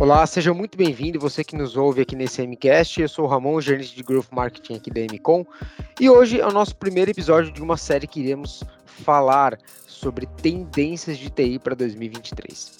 Olá, 0.00 0.26
seja 0.26 0.54
muito 0.54 0.78
bem-vindo, 0.78 1.20
você 1.20 1.44
que 1.44 1.54
nos 1.54 1.76
ouve 1.76 2.00
aqui 2.00 2.16
nesse 2.16 2.40
MCast. 2.40 3.02
Eu 3.02 3.06
sou 3.06 3.26
o 3.26 3.28
Ramon, 3.28 3.60
gerente 3.60 3.94
de 3.94 4.02
Growth 4.02 4.28
Marketing 4.30 4.76
aqui 4.76 4.90
da 4.90 5.02
MCom, 5.02 5.44
e 6.00 6.08
hoje 6.08 6.40
é 6.40 6.46
o 6.46 6.50
nosso 6.50 6.74
primeiro 6.74 7.10
episódio 7.10 7.52
de 7.52 7.62
uma 7.62 7.76
série 7.76 8.06
que 8.06 8.18
iremos 8.18 8.64
falar 8.86 9.58
sobre 9.86 10.24
tendências 10.24 11.18
de 11.18 11.28
TI 11.28 11.58
para 11.58 11.74
2023. 11.74 12.78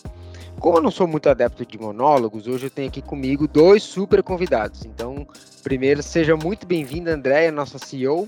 Como 0.59 0.79
eu 0.79 0.83
não 0.83 0.91
sou 0.91 1.06
muito 1.06 1.29
adepto 1.29 1.66
de 1.66 1.79
monólogos, 1.79 2.46
hoje 2.46 2.69
eu 2.69 2.70
tenho 2.70 2.88
aqui 2.88 3.02
comigo 3.02 3.46
dois 3.46 3.82
super 3.82 4.23
convidados. 4.23 4.87
Então, 4.87 5.29
primeiro, 5.62 6.02
seja 6.02 6.34
muito 6.39 6.66
bem-vinda, 6.66 7.12
Andréia, 7.12 7.52
nossa 7.52 7.77
CEO. 7.77 8.27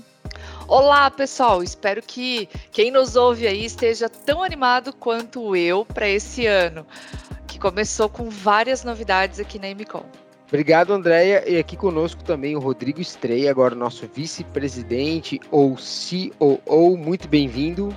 Olá, 0.67 1.09
pessoal. 1.09 1.63
Espero 1.63 1.99
que 1.99 2.47
quem 2.71 2.91
nos 2.91 3.15
ouve 3.15 3.47
aí 3.47 3.65
esteja 3.65 4.07
tão 4.07 4.43
animado 4.43 4.93
quanto 4.93 5.55
eu 5.55 5.83
para 5.83 6.07
esse 6.07 6.45
ano, 6.45 6.85
começou 7.63 8.09
com 8.09 8.29
várias 8.29 8.83
novidades 8.83 9.39
aqui 9.39 9.57
na 9.57 9.69
MCOM. 9.69 10.03
Obrigado, 10.49 10.91
Andréia. 10.91 11.49
E 11.49 11.57
aqui 11.57 11.77
conosco 11.77 12.21
também 12.21 12.57
o 12.57 12.59
Rodrigo 12.59 12.99
Estreia, 12.99 13.49
agora 13.49 13.73
nosso 13.73 14.05
vice-presidente 14.13 15.39
ou 15.49 15.77
COO. 15.77 16.97
Muito 16.97 17.29
bem-vindo. 17.29 17.95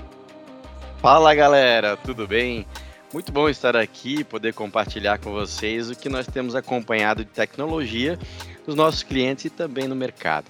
Fala, 0.98 1.34
galera. 1.34 1.96
Tudo 1.96 2.28
bem? 2.28 2.64
Muito 3.12 3.32
bom 3.32 3.48
estar 3.48 3.76
aqui, 3.76 4.22
poder 4.22 4.54
compartilhar 4.54 5.18
com 5.18 5.32
vocês 5.32 5.90
o 5.90 5.96
que 5.96 6.08
nós 6.08 6.28
temos 6.28 6.54
acompanhado 6.54 7.24
de 7.24 7.30
tecnologia 7.32 8.16
dos 8.64 8.76
nossos 8.76 9.02
clientes 9.02 9.46
e 9.46 9.50
também 9.50 9.88
no 9.88 9.96
mercado. 9.96 10.46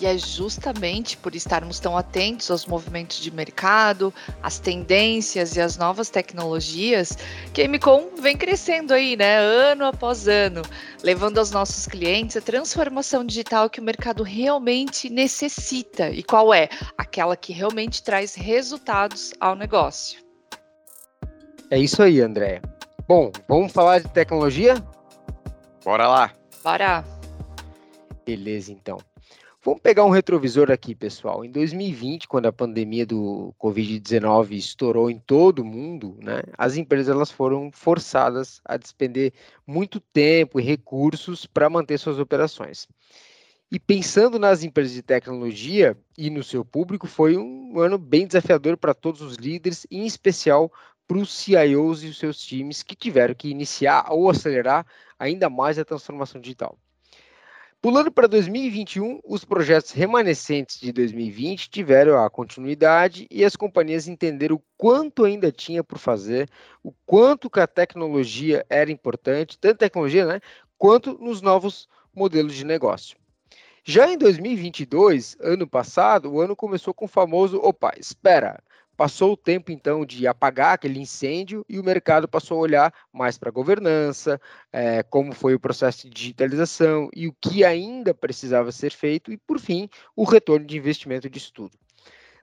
E 0.00 0.06
é 0.06 0.16
justamente 0.16 1.16
por 1.16 1.34
estarmos 1.34 1.80
tão 1.80 1.96
atentos 1.96 2.50
aos 2.52 2.64
movimentos 2.66 3.18
de 3.18 3.32
mercado, 3.32 4.14
às 4.40 4.60
tendências 4.60 5.56
e 5.56 5.60
às 5.60 5.76
novas 5.76 6.08
tecnologias, 6.08 7.18
que 7.52 7.62
a 7.62 7.68
MCOM 7.68 8.10
vem 8.20 8.36
crescendo 8.36 8.94
aí, 8.94 9.16
né, 9.16 9.38
ano 9.38 9.84
após 9.84 10.28
ano, 10.28 10.62
levando 11.02 11.38
aos 11.38 11.50
nossos 11.50 11.86
clientes 11.86 12.36
a 12.36 12.40
transformação 12.40 13.24
digital 13.24 13.68
que 13.68 13.80
o 13.80 13.82
mercado 13.82 14.22
realmente 14.22 15.10
necessita. 15.10 16.10
E 16.10 16.22
qual 16.22 16.54
é? 16.54 16.68
Aquela 16.96 17.36
que 17.36 17.52
realmente 17.52 18.00
traz 18.00 18.36
resultados 18.36 19.34
ao 19.40 19.56
negócio. 19.56 20.20
É 21.70 21.78
isso 21.78 22.02
aí, 22.02 22.20
André. 22.20 22.62
Bom, 23.08 23.32
vamos 23.48 23.72
falar 23.72 23.98
de 23.98 24.08
tecnologia? 24.10 24.74
Bora 25.84 26.06
lá. 26.06 26.32
Bora. 26.62 27.04
Beleza, 28.24 28.70
então. 28.70 28.98
Vamos 29.68 29.82
pegar 29.82 30.02
um 30.06 30.08
retrovisor 30.08 30.70
aqui, 30.70 30.94
pessoal. 30.94 31.44
Em 31.44 31.50
2020, 31.50 32.26
quando 32.26 32.46
a 32.46 32.52
pandemia 32.52 33.04
do 33.04 33.54
Covid-19 33.60 34.52
estourou 34.52 35.10
em 35.10 35.18
todo 35.18 35.58
o 35.58 35.64
mundo, 35.64 36.16
né, 36.22 36.40
as 36.56 36.78
empresas 36.78 37.14
elas 37.14 37.30
foram 37.30 37.70
forçadas 37.70 38.62
a 38.64 38.78
despender 38.78 39.30
muito 39.66 40.00
tempo 40.00 40.58
e 40.58 40.62
recursos 40.62 41.44
para 41.44 41.68
manter 41.68 41.98
suas 41.98 42.18
operações. 42.18 42.88
E 43.70 43.78
pensando 43.78 44.38
nas 44.38 44.62
empresas 44.62 44.94
de 44.94 45.02
tecnologia 45.02 45.94
e 46.16 46.30
no 46.30 46.42
seu 46.42 46.64
público, 46.64 47.06
foi 47.06 47.36
um 47.36 47.78
ano 47.78 47.98
bem 47.98 48.26
desafiador 48.26 48.78
para 48.78 48.94
todos 48.94 49.20
os 49.20 49.36
líderes, 49.36 49.86
em 49.90 50.06
especial 50.06 50.72
para 51.06 51.18
os 51.18 51.30
CIOs 51.30 52.02
e 52.04 52.06
os 52.06 52.18
seus 52.18 52.40
times 52.40 52.82
que 52.82 52.96
tiveram 52.96 53.34
que 53.34 53.50
iniciar 53.50 54.06
ou 54.08 54.30
acelerar 54.30 54.86
ainda 55.18 55.50
mais 55.50 55.78
a 55.78 55.84
transformação 55.84 56.40
digital. 56.40 56.78
Pulando 57.80 58.10
para 58.10 58.26
2021, 58.26 59.20
os 59.24 59.44
projetos 59.44 59.92
remanescentes 59.92 60.80
de 60.80 60.90
2020 60.90 61.70
tiveram 61.70 62.20
a 62.20 62.28
continuidade 62.28 63.28
e 63.30 63.44
as 63.44 63.54
companhias 63.54 64.08
entenderam 64.08 64.56
o 64.56 64.62
quanto 64.76 65.24
ainda 65.24 65.52
tinha 65.52 65.84
por 65.84 65.96
fazer, 65.96 66.50
o 66.82 66.92
quanto 67.06 67.48
que 67.48 67.60
a 67.60 67.68
tecnologia 67.68 68.66
era 68.68 68.90
importante, 68.90 69.56
tanto 69.56 69.78
tecnologia, 69.78 70.26
né, 70.26 70.40
quanto 70.76 71.18
nos 71.18 71.40
novos 71.40 71.88
modelos 72.12 72.56
de 72.56 72.64
negócio. 72.64 73.16
Já 73.84 74.10
em 74.10 74.18
2022, 74.18 75.36
ano 75.38 75.66
passado, 75.68 76.32
o 76.32 76.40
ano 76.40 76.56
começou 76.56 76.92
com 76.92 77.04
o 77.04 77.08
famoso 77.08 77.58
opa, 77.58 77.92
espera, 77.96 78.60
Passou 78.98 79.34
o 79.34 79.36
tempo, 79.36 79.70
então, 79.70 80.04
de 80.04 80.26
apagar 80.26 80.74
aquele 80.74 80.98
incêndio 80.98 81.64
e 81.68 81.78
o 81.78 81.84
mercado 81.84 82.26
passou 82.26 82.58
a 82.58 82.62
olhar 82.62 82.94
mais 83.12 83.38
para 83.38 83.48
a 83.48 83.52
governança, 83.52 84.40
é, 84.72 85.04
como 85.04 85.32
foi 85.32 85.54
o 85.54 85.60
processo 85.60 86.08
de 86.08 86.12
digitalização 86.12 87.08
e 87.14 87.28
o 87.28 87.32
que 87.40 87.64
ainda 87.64 88.12
precisava 88.12 88.72
ser 88.72 88.90
feito, 88.90 89.32
e, 89.32 89.36
por 89.36 89.60
fim, 89.60 89.88
o 90.16 90.24
retorno 90.24 90.66
de 90.66 90.76
investimento 90.76 91.30
de 91.30 91.38
estudo. 91.38 91.78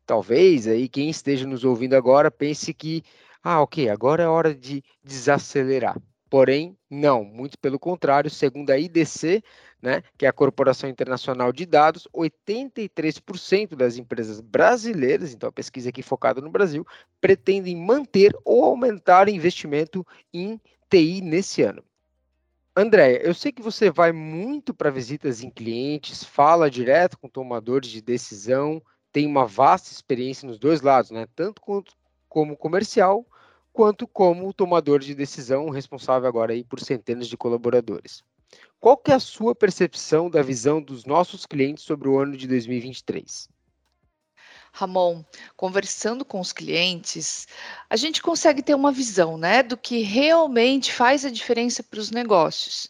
Talvez 0.05 0.65
aí 0.65 0.87
quem 0.87 1.09
esteja 1.09 1.45
nos 1.45 1.65
ouvindo 1.65 1.93
agora 1.93 2.31
pense 2.31 2.73
que, 2.73 3.03
ah, 3.43 3.61
ok, 3.61 3.89
agora 3.89 4.23
é 4.23 4.27
hora 4.27 4.55
de 4.55 4.81
desacelerar. 5.03 6.01
Porém, 6.29 6.77
não, 6.89 7.25
muito 7.25 7.59
pelo 7.59 7.77
contrário, 7.77 8.29
segundo 8.29 8.69
a 8.69 8.79
IDC, 8.79 9.43
né, 9.85 10.01
que 10.17 10.25
é 10.25 10.29
a 10.29 10.33
Corporação 10.33 10.89
Internacional 10.89 11.53
de 11.53 11.63
Dados, 11.63 12.07
83% 12.11 13.75
das 13.75 13.97
empresas 13.97 14.41
brasileiras, 14.41 15.31
então 15.31 15.47
a 15.47 15.51
pesquisa 15.51 15.89
aqui 15.89 16.01
focada 16.01 16.41
no 16.41 16.49
Brasil, 16.49 16.85
pretendem 17.21 17.75
manter 17.75 18.35
ou 18.43 18.65
aumentar 18.65 19.29
investimento 19.29 20.05
em 20.33 20.59
TI 20.89 21.21
nesse 21.21 21.61
ano. 21.61 21.83
Andréia, 22.75 23.21
eu 23.23 23.33
sei 23.33 23.51
que 23.51 23.61
você 23.61 23.91
vai 23.91 24.11
muito 24.11 24.73
para 24.73 24.89
visitas 24.89 25.43
em 25.43 25.51
clientes, 25.51 26.23
fala 26.23 26.69
direto 26.69 27.17
com 27.19 27.29
tomadores 27.29 27.89
de 27.89 28.01
decisão, 28.01 28.81
tem 29.11 29.27
uma 29.27 29.45
vasta 29.45 29.91
experiência 29.91 30.47
nos 30.47 30.57
dois 30.57 30.81
lados, 30.81 31.11
né? 31.11 31.27
tanto 31.35 31.61
como 32.27 32.57
comercial, 32.57 33.23
quanto 33.71 34.07
como 34.07 34.51
tomador 34.51 34.99
de 34.99 35.13
decisão 35.13 35.69
responsável 35.69 36.27
agora 36.27 36.53
aí 36.53 36.63
por 36.63 36.79
centenas 36.79 37.27
de 37.27 37.37
colaboradores. 37.37 38.23
Qual 38.85 38.95
que 38.95 39.09
é 39.09 39.15
a 39.15 39.19
sua 39.19 39.55
percepção 39.55 40.29
da 40.29 40.43
visão 40.43 40.79
dos 40.79 41.05
nossos 41.05 41.43
clientes 41.43 41.83
sobre 41.83 42.07
o 42.07 42.19
ano 42.19 42.37
de 42.37 42.47
2023? 42.47 43.49
Ramon, 44.71 45.23
conversando 45.57 46.23
com 46.23 46.39
os 46.39 46.53
clientes, 46.53 47.47
a 47.89 47.95
gente 47.95 48.21
consegue 48.21 48.61
ter 48.61 48.75
uma 48.75 48.91
visão, 48.91 49.39
né, 49.39 49.63
do 49.63 49.75
que 49.75 50.03
realmente 50.03 50.93
faz 50.93 51.25
a 51.25 51.31
diferença 51.31 51.81
para 51.81 51.99
os 51.99 52.11
negócios. 52.11 52.87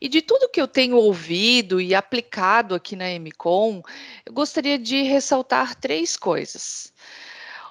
E 0.00 0.08
de 0.08 0.22
tudo 0.22 0.48
que 0.48 0.60
eu 0.60 0.68
tenho 0.68 0.94
ouvido 0.94 1.80
e 1.80 1.92
aplicado 1.92 2.72
aqui 2.72 2.94
na 2.94 3.06
MCOM, 3.18 3.82
eu 4.24 4.32
gostaria 4.32 4.78
de 4.78 5.02
ressaltar 5.02 5.74
três 5.74 6.16
coisas. 6.16 6.92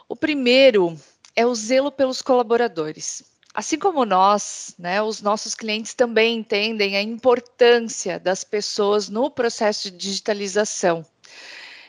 O 0.10 0.16
primeiro 0.18 1.00
é 1.38 1.46
o 1.46 1.56
zelo 1.56 1.90
pelos 1.90 2.22
colaboradores. 2.22 3.31
Assim 3.54 3.78
como 3.78 4.06
nós, 4.06 4.74
né, 4.80 5.02
os 5.02 5.22
nossos 5.22 5.54
clientes 5.54 5.94
também 5.94 6.38
entendem 6.38 6.96
a 6.96 7.02
importância 7.02 8.18
das 8.18 8.46
pessoas 8.46 9.10
no 9.10 9.30
processo 9.30 9.92
de 9.92 9.98
digitalização, 9.98 11.06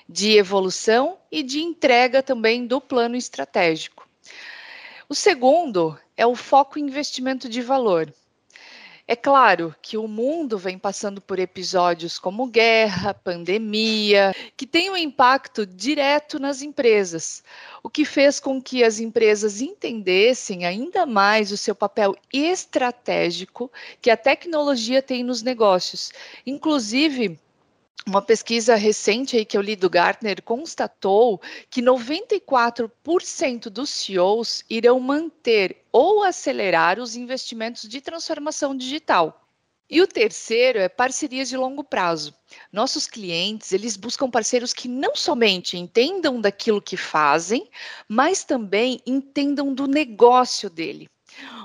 de 0.09 0.37
evolução 0.37 1.19
e 1.31 1.43
de 1.43 1.61
entrega 1.61 2.21
também 2.21 2.67
do 2.67 2.81
plano 2.81 3.15
estratégico. 3.15 4.09
O 5.09 5.15
segundo 5.15 5.97
é 6.17 6.27
o 6.27 6.34
foco 6.34 6.78
em 6.78 6.83
investimento 6.83 7.49
de 7.49 7.62
valor. 7.62 8.12
É 9.12 9.17
claro 9.17 9.77
que 9.83 9.99
o 9.99 10.09
mundo 10.09 10.56
vem 10.56 10.78
passando 10.78 11.21
por 11.21 11.39
episódios 11.39 12.19
como 12.19 12.47
guerra, 12.47 13.12
pandemia, 13.12 14.34
que 14.56 14.67
têm 14.67 14.89
um 14.89 14.97
impacto 14.97 15.67
direto 15.67 16.39
nas 16.39 16.62
empresas, 16.62 17.45
o 17.83 17.91
que 17.91 18.06
fez 18.06 18.41
com 18.41 18.59
que 18.59 18.83
as 18.83 19.00
empresas 19.00 19.61
entendessem 19.61 20.65
ainda 20.65 21.05
mais 21.05 21.53
o 21.53 21.59
seu 21.59 21.75
papel 21.75 22.17
estratégico 22.33 23.71
que 24.00 24.09
a 24.09 24.17
tecnologia 24.17 25.03
tem 25.03 25.23
nos 25.23 25.43
negócios, 25.43 26.11
inclusive 26.47 27.39
uma 28.07 28.21
pesquisa 28.21 28.75
recente 28.75 29.37
aí 29.37 29.45
que 29.45 29.57
eu 29.57 29.63
li 29.63 29.77
do 29.77 29.89
Gartner 29.89 30.43
constatou 30.43 31.41
que 31.71 31.81
94% 31.81 33.69
dos 33.69 33.91
CEOs 33.91 34.65
irão 34.69 34.99
manter 34.99 35.85
ou 35.93 36.25
acelerar 36.25 36.99
os 36.99 37.15
investimentos 37.15 37.88
de 37.88 38.00
transformação 38.00 38.76
digital. 38.76 39.38
E 39.88 40.00
o 40.00 40.06
terceiro 40.06 40.79
é 40.79 40.88
parcerias 40.88 41.49
de 41.49 41.56
longo 41.56 41.85
prazo. 41.85 42.35
Nossos 42.73 43.06
clientes, 43.06 43.73
eles 43.73 43.97
buscam 43.97 44.31
parceiros 44.31 44.73
que 44.73 44.88
não 44.88 45.15
somente 45.15 45.76
entendam 45.76 46.41
daquilo 46.41 46.81
que 46.81 46.97
fazem, 46.97 47.69
mas 48.09 48.43
também 48.43 49.00
entendam 49.06 49.73
do 49.75 49.87
negócio 49.87 50.71
dele. 50.71 51.09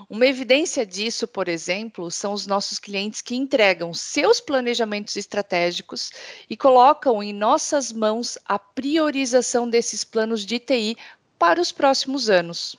Uma 0.10 0.26
evidência 0.26 0.86
disso, 0.86 1.28
por 1.28 1.48
exemplo, 1.48 2.10
são 2.10 2.34
os 2.34 2.48
nossos 2.48 2.80
clientes 2.80 3.22
que 3.22 3.36
entregam 3.36 3.94
seus 3.94 4.40
planejamentos 4.40 5.16
estratégicos 5.16 6.12
e 6.50 6.56
colocam 6.56 7.22
em 7.22 7.34
nossas 7.34 7.92
mãos 7.92 8.38
a 8.46 8.58
priorização 8.58 9.70
desses 9.70 10.04
planos 10.04 10.46
de 10.46 10.60
TI 10.60 10.98
para 11.38 11.62
os 11.62 11.72
próximos 11.72 12.30
anos. 12.30 12.76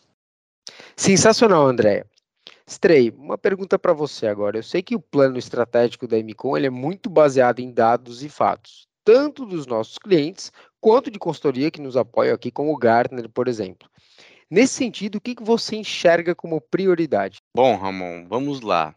Sensacional, 0.96 1.66
Andréia. 1.66 2.06
Stray, 2.66 3.10
uma 3.10 3.38
pergunta 3.38 3.78
para 3.78 3.94
você 3.94 4.26
agora. 4.26 4.58
Eu 4.58 4.62
sei 4.62 4.82
que 4.82 4.94
o 4.94 5.00
plano 5.00 5.38
estratégico 5.38 6.06
da 6.06 6.18
MCOM 6.18 6.56
ele 6.56 6.66
é 6.66 6.70
muito 6.70 7.08
baseado 7.08 7.60
em 7.60 7.72
dados 7.72 8.22
e 8.22 8.28
fatos, 8.28 8.86
tanto 9.02 9.46
dos 9.46 9.66
nossos 9.66 9.96
clientes 9.96 10.52
quanto 10.80 11.10
de 11.10 11.18
consultoria 11.18 11.70
que 11.70 11.80
nos 11.80 11.96
apoia 11.96 12.34
aqui, 12.34 12.50
como 12.50 12.72
o 12.72 12.76
Gartner, 12.76 13.28
por 13.28 13.48
exemplo. 13.48 13.88
Nesse 14.50 14.74
sentido, 14.74 15.16
o 15.16 15.20
que, 15.20 15.34
que 15.34 15.42
você 15.42 15.76
enxerga 15.76 16.34
como 16.34 16.60
prioridade? 16.60 17.40
Bom, 17.54 17.76
Ramon, 17.76 18.26
vamos 18.26 18.62
lá. 18.62 18.94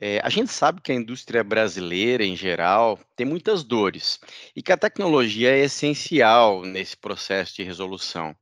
É, 0.00 0.18
a 0.24 0.30
gente 0.30 0.50
sabe 0.50 0.80
que 0.80 0.90
a 0.90 0.94
indústria 0.94 1.44
brasileira, 1.44 2.24
em 2.24 2.34
geral, 2.34 2.98
tem 3.14 3.26
muitas 3.26 3.62
dores 3.62 4.18
e 4.56 4.62
que 4.62 4.72
a 4.72 4.76
tecnologia 4.76 5.50
é 5.50 5.60
essencial 5.60 6.62
nesse 6.62 6.96
processo 6.96 7.56
de 7.56 7.62
resolução. 7.62 8.34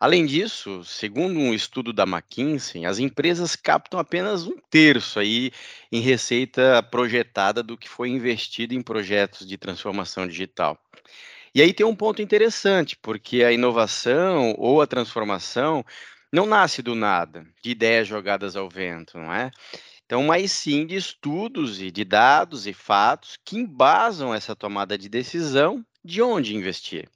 Além 0.00 0.26
disso, 0.26 0.82
segundo 0.82 1.38
um 1.38 1.54
estudo 1.54 1.92
da 1.92 2.04
McKinsey, 2.04 2.86
as 2.86 2.98
empresas 2.98 3.54
captam 3.54 4.00
apenas 4.00 4.46
um 4.46 4.56
terço 4.70 5.20
aí 5.20 5.52
em 5.92 6.00
receita 6.00 6.82
projetada 6.82 7.62
do 7.62 7.76
que 7.76 7.88
foi 7.88 8.08
investido 8.08 8.74
em 8.74 8.82
projetos 8.82 9.46
de 9.46 9.56
transformação 9.56 10.26
digital. 10.26 10.76
E 11.54 11.60
aí 11.60 11.72
tem 11.72 11.84
um 11.84 11.96
ponto 11.96 12.22
interessante, 12.22 12.96
porque 12.96 13.42
a 13.42 13.52
inovação 13.52 14.54
ou 14.56 14.80
a 14.80 14.86
transformação 14.86 15.84
não 16.32 16.46
nasce 16.46 16.80
do 16.80 16.94
nada, 16.94 17.44
de 17.62 17.70
ideias 17.70 18.06
jogadas 18.06 18.54
ao 18.54 18.68
vento, 18.68 19.18
não 19.18 19.32
é? 19.32 19.50
Então, 20.06 20.22
mas 20.24 20.52
sim 20.52 20.86
de 20.86 20.96
estudos 20.96 21.80
e 21.80 21.90
de 21.90 22.04
dados 22.04 22.66
e 22.66 22.72
fatos 22.72 23.36
que 23.44 23.56
embasam 23.56 24.34
essa 24.34 24.54
tomada 24.54 24.96
de 24.96 25.08
decisão 25.08 25.84
de 26.04 26.22
onde 26.22 26.56
investir. 26.56 27.08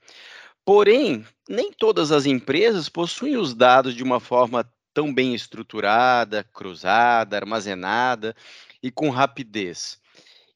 Porém, 0.65 1.25
nem 1.49 1.73
todas 1.73 2.11
as 2.11 2.27
empresas 2.27 2.89
possuem 2.89 3.37
os 3.37 3.55
dados 3.55 3.95
de 3.95 4.03
uma 4.03 4.19
forma 4.19 4.69
tão 4.93 5.13
bem 5.13 5.35
estruturada, 5.35 6.45
cruzada, 6.45 7.37
armazenada 7.37 8.35
e 8.83 8.91
com 8.91 9.11
rapidez. 9.11 10.01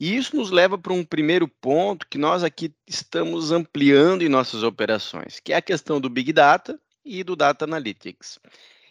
E 0.01 0.17
isso 0.17 0.37
nos 0.37 0.51
leva 0.51 0.79
para 0.79 0.93
um 0.93 1.05
primeiro 1.05 1.49
ponto 1.49 2.07
que 2.07 2.19
nós 2.19 2.45
aqui 2.45 2.73
estamos 2.87 3.51
ampliando 3.51 4.23
em 4.23 4.29
nossas 4.29 4.63
operações, 4.63 5.41
que 5.41 5.53
é 5.53 5.57
a 5.57 5.63
questão 5.63 6.01
do 6.01 6.09
Big 6.09 6.33
Data 6.33 6.79
e 7.05 7.25
do 7.25 7.35
Data 7.35 7.65
Analytics. 7.65 8.39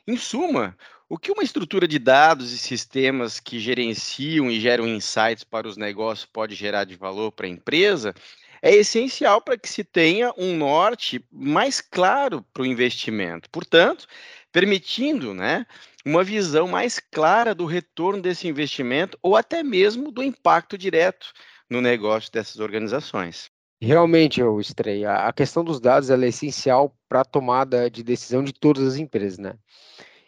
Em 0.06 0.18
suma, 0.18 0.78
o 1.08 1.18
que 1.18 1.32
uma 1.32 1.44
estrutura 1.44 1.88
de 1.88 1.98
dados 1.98 2.52
e 2.52 2.58
sistemas 2.58 3.40
que 3.40 3.60
gerenciam 3.60 4.52
e 4.52 4.60
geram 4.60 4.86
insights 4.86 5.46
para 5.46 5.68
os 5.68 5.78
negócios 5.78 6.26
pode 6.26 6.56
gerar 6.56 6.84
de 6.84 6.98
valor 6.98 7.32
para 7.32 7.46
a 7.46 7.50
empresa 7.50 8.14
é 8.62 8.76
essencial 8.76 9.40
para 9.40 9.58
que 9.58 9.70
se 9.70 9.84
tenha 9.84 10.34
um 10.38 10.58
norte 10.58 11.24
mais 11.32 11.80
claro 11.80 12.44
para 12.54 12.64
o 12.64 12.66
investimento. 12.66 13.50
Portanto, 13.50 14.08
permitindo 14.52 15.34
né, 15.34 15.66
uma 16.08 16.24
visão 16.24 16.70
mais 16.70 17.02
clara 17.02 17.54
do 17.54 17.66
retorno 17.66 18.22
desse 18.22 18.48
investimento 18.48 19.20
ou 19.22 19.36
até 19.36 19.62
mesmo 19.62 20.10
do 20.10 20.24
impacto 20.24 20.78
direto 20.78 21.34
no 21.70 21.82
negócio 21.82 22.32
dessas 22.32 22.62
organizações. 22.62 23.50
Realmente, 23.82 24.42
o 24.42 24.60
Estreia, 24.62 25.12
a 25.12 25.34
questão 25.34 25.66
dos 25.66 25.82
dados 25.82 26.10
é 26.10 26.28
essencial 26.28 26.96
para 27.10 27.22
a 27.22 27.26
tomada 27.26 27.92
de 27.92 28.04
decisão 28.04 28.42
de 28.42 28.54
todas 28.54 28.88
as 28.88 28.96
empresas, 28.96 29.38
né? 29.38 29.56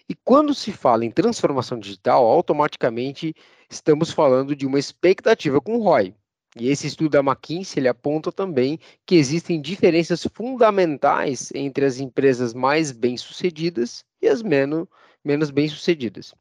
E 0.07 0.13
quando 0.13 0.53
se 0.53 0.73
fala 0.73 1.05
em 1.05 1.11
transformação 1.11 1.79
digital, 1.79 2.27
automaticamente 2.27 3.33
estamos 3.69 4.11
falando 4.11 4.55
de 4.55 4.67
uma 4.67 4.79
expectativa 4.79 5.61
com 5.61 5.77
o 5.77 5.81
ROI. 5.81 6.13
E 6.59 6.67
esse 6.67 6.87
estudo 6.87 7.11
da 7.11 7.19
McKinsey 7.19 7.79
ele 7.79 7.87
aponta 7.87 8.33
também 8.33 8.79
que 9.05 9.15
existem 9.15 9.61
diferenças 9.61 10.27
fundamentais 10.33 11.51
entre 11.55 11.85
as 11.85 11.99
empresas 11.99 12.53
mais 12.53 12.91
bem-sucedidas 12.91 14.03
e 14.21 14.27
as 14.27 14.41
menos, 14.41 14.87
menos 15.23 15.51
bem-sucedidas. 15.51 16.33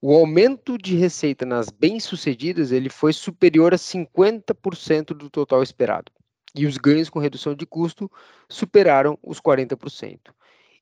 O 0.00 0.12
aumento 0.14 0.76
de 0.76 0.96
receita 0.96 1.46
nas 1.46 1.68
bem-sucedidas 1.68 2.72
ele 2.72 2.88
foi 2.88 3.12
superior 3.12 3.72
a 3.72 3.78
50% 3.78 5.14
do 5.14 5.30
total 5.30 5.62
esperado. 5.62 6.10
E 6.54 6.66
os 6.66 6.76
ganhos 6.76 7.08
com 7.08 7.18
redução 7.18 7.54
de 7.54 7.64
custo 7.64 8.10
superaram 8.48 9.18
os 9.22 9.40
40%. 9.40 10.18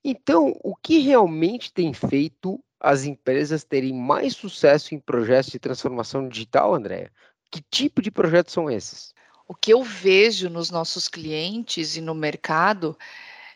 Então, 0.02 0.58
o 0.64 0.74
que 0.74 1.00
realmente 1.00 1.72
tem 1.72 1.92
feito 1.92 2.58
as 2.80 3.04
empresas 3.04 3.62
terem 3.62 3.92
mais 3.92 4.34
sucesso 4.34 4.94
em 4.94 4.98
projetos 4.98 5.52
de 5.52 5.58
transformação 5.58 6.26
digital, 6.26 6.74
Andréa? 6.74 7.12
Que 7.50 7.60
tipo 7.70 8.00
de 8.00 8.10
projetos 8.10 8.54
são 8.54 8.70
esses? 8.70 9.12
O 9.46 9.54
que 9.54 9.72
eu 9.72 9.82
vejo 9.82 10.48
nos 10.48 10.70
nossos 10.70 11.08
clientes 11.08 11.96
e 11.96 12.00
no 12.00 12.14
mercado 12.14 12.96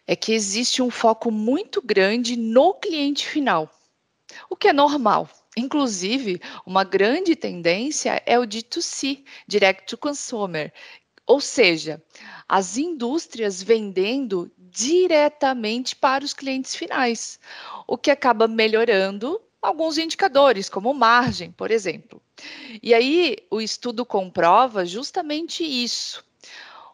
é 0.06 0.14
que 0.14 0.32
existe 0.32 0.82
um 0.82 0.90
foco 0.90 1.30
muito 1.30 1.80
grande 1.82 2.36
no 2.36 2.74
cliente 2.74 3.26
final, 3.26 3.70
o 4.50 4.56
que 4.56 4.68
é 4.68 4.72
normal. 4.72 5.28
Inclusive, 5.56 6.40
uma 6.66 6.82
grande 6.82 7.36
tendência 7.36 8.20
é 8.26 8.38
o 8.38 8.42
D2C, 8.42 9.24
Direct 9.46 9.86
to 9.86 9.96
Consumer, 9.96 10.72
ou 11.26 11.40
seja, 11.40 12.02
as 12.48 12.76
indústrias 12.76 13.62
vendendo 13.62 14.50
diretamente 14.58 15.94
para 15.94 16.24
os 16.24 16.34
clientes 16.34 16.74
finais, 16.74 17.38
o 17.86 17.96
que 17.96 18.10
acaba 18.10 18.48
melhorando 18.48 19.40
alguns 19.62 19.96
indicadores, 19.96 20.68
como 20.68 20.92
margem, 20.92 21.50
por 21.52 21.70
exemplo. 21.70 22.20
E 22.82 22.92
aí 22.92 23.38
o 23.50 23.60
estudo 23.60 24.04
comprova 24.04 24.84
justamente 24.84 25.64
isso. 25.64 26.24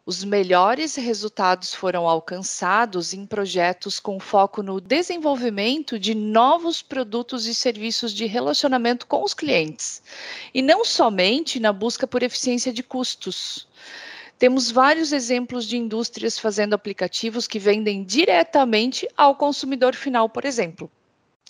Os 0.07 0.25
melhores 0.25 0.97
resultados 0.97 1.75
foram 1.75 2.09
alcançados 2.09 3.13
em 3.13 3.27
projetos 3.27 4.01
com 4.01 4.19
foco 4.19 4.63
no 4.63 4.81
desenvolvimento 4.81 5.99
de 5.99 6.15
novos 6.15 6.81
produtos 6.81 7.47
e 7.47 7.55
serviços 7.55 8.15
de 8.15 8.25
relacionamento 8.25 9.07
com 9.07 9.23
os 9.23 9.35
clientes, 9.35 10.03
e 10.55 10.63
não 10.63 10.85
somente 10.85 11.61
na 11.61 11.73
busca 11.73 12.07
por 12.07 12.23
eficiência 12.23 12.73
de 12.73 12.83
custos. 12.83 13.69
Temos 14.39 14.71
vários 14.71 15.13
exemplos 15.13 15.67
de 15.67 15.77
indústrias 15.77 16.39
fazendo 16.39 16.73
aplicativos 16.73 17.47
que 17.47 17.59
vendem 17.59 18.03
diretamente 18.03 19.07
ao 19.15 19.37
consumidor 19.37 19.95
final, 19.95 20.31
por 20.31 20.47
exemplo. 20.47 20.91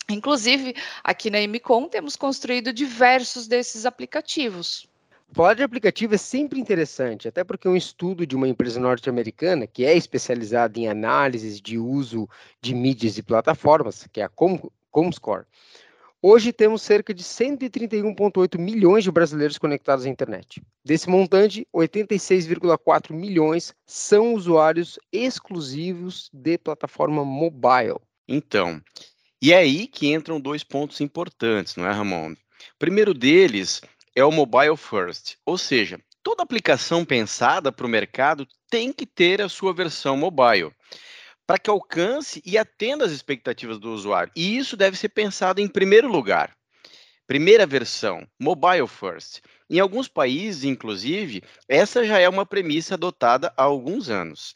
Inclusive, 0.09 0.75
aqui 1.01 1.29
na 1.29 1.39
MCOM 1.39 1.87
temos 1.87 2.17
construído 2.17 2.73
diversos 2.73 3.47
desses 3.47 3.85
aplicativos. 3.85 4.90
Falar 5.33 5.53
de 5.53 5.63
aplicativo 5.63 6.13
é 6.13 6.17
sempre 6.17 6.59
interessante, 6.59 7.25
até 7.25 7.41
porque 7.41 7.67
um 7.67 7.75
estudo 7.75 8.27
de 8.27 8.35
uma 8.35 8.49
empresa 8.49 8.81
norte-americana 8.81 9.65
que 9.65 9.85
é 9.85 9.95
especializada 9.95 10.77
em 10.77 10.89
análises 10.89 11.61
de 11.61 11.77
uso 11.77 12.27
de 12.61 12.75
mídias 12.75 13.17
e 13.17 13.23
plataformas, 13.23 14.05
que 14.11 14.19
é 14.19 14.25
a 14.25 14.29
Com 14.29 14.69
Comscore, 14.91 15.45
hoje 16.21 16.51
temos 16.51 16.81
cerca 16.81 17.13
de 17.13 17.23
131,8 17.23 18.59
milhões 18.59 19.05
de 19.05 19.11
brasileiros 19.11 19.57
conectados 19.57 20.05
à 20.05 20.09
internet. 20.09 20.61
Desse 20.83 21.09
montante, 21.09 21.65
86,4 21.73 23.13
milhões 23.13 23.73
são 23.85 24.33
usuários 24.33 24.99
exclusivos 25.13 26.29
de 26.33 26.57
plataforma 26.57 27.23
mobile. 27.23 28.01
Então, 28.27 28.81
e 29.41 29.53
é 29.53 29.57
aí 29.57 29.87
que 29.87 30.13
entram 30.13 30.41
dois 30.41 30.61
pontos 30.61 30.99
importantes, 30.99 31.77
não 31.77 31.87
é, 31.87 31.91
Ramon? 31.93 32.33
O 32.33 32.35
primeiro 32.77 33.13
deles 33.13 33.81
é 34.15 34.23
o 34.23 34.31
mobile 34.31 34.77
first, 34.77 35.37
ou 35.45 35.57
seja, 35.57 35.99
toda 36.23 36.43
aplicação 36.43 37.05
pensada 37.05 37.71
para 37.71 37.85
o 37.85 37.89
mercado 37.89 38.47
tem 38.69 38.91
que 38.91 39.05
ter 39.05 39.41
a 39.41 39.49
sua 39.49 39.73
versão 39.73 40.17
mobile 40.17 40.71
para 41.51 41.59
que 41.59 41.69
alcance 41.69 42.41
e 42.45 42.57
atenda 42.57 43.03
às 43.03 43.11
expectativas 43.11 43.77
do 43.77 43.91
usuário. 43.91 44.31
E 44.35 44.57
isso 44.57 44.77
deve 44.77 44.97
ser 44.97 45.09
pensado 45.09 45.59
em 45.59 45.67
primeiro 45.67 46.07
lugar. 46.07 46.55
Primeira 47.27 47.65
versão, 47.65 48.25
mobile 48.39 48.87
first. 48.87 49.41
Em 49.69 49.79
alguns 49.79 50.07
países, 50.07 50.63
inclusive, 50.63 51.43
essa 51.67 52.05
já 52.05 52.19
é 52.19 52.29
uma 52.29 52.45
premissa 52.45 52.93
adotada 52.93 53.53
há 53.57 53.63
alguns 53.63 54.09
anos. 54.09 54.55